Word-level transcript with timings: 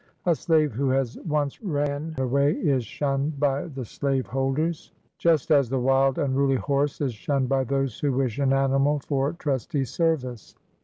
A 0.25 0.33
slave 0.33 0.71
who 0.71 0.89
has 0.89 1.19
once 1.27 1.61
ran 1.61 2.15
away 2.17 2.53
is 2.53 2.83
shunned 2.83 3.39
by 3.39 3.67
the 3.67 3.85
slaveholders, 3.85 4.91
just 5.19 5.51
as 5.51 5.69
the 5.69 5.79
wild, 5.79 6.17
unruly 6.17 6.55
horse 6.55 7.01
is 7.01 7.13
shunned 7.13 7.49
by 7.49 7.63
those 7.65 7.99
who 7.99 8.11
wish 8.11 8.39
an 8.39 8.51
animal 8.51 8.97
for 8.97 9.33
trusty 9.33 9.85
service. 9.85 10.55